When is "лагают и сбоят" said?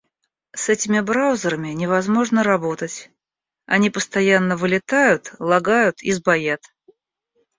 5.37-6.63